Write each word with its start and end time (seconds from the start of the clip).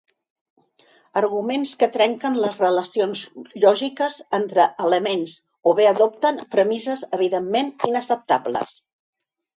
Arguments 1.19 1.73
que 1.81 1.89
trenquen 1.97 2.37
les 2.45 2.57
relacions 2.61 3.21
lògiques 3.65 4.15
entre 4.39 4.65
elements 4.87 5.37
o 5.73 5.75
bé 5.81 5.87
adopten 5.93 6.43
premisses 6.57 7.05
evidentment 7.19 7.71
inacceptables. 7.93 8.75